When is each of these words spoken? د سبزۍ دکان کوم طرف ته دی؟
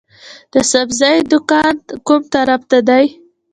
د 0.53 0.55
سبزۍ 0.71 1.17
دکان 1.31 1.75
کوم 2.07 2.21
طرف 2.33 2.61
ته 2.69 2.79
دی؟ 2.87 3.05